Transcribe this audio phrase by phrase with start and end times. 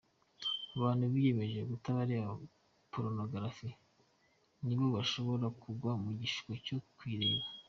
[0.77, 2.31] Abantu biyemeje kutareba
[2.91, 3.69] porunogarafi
[4.65, 7.47] nabo bashobora kugwa mu gishuko cyo kuyireba.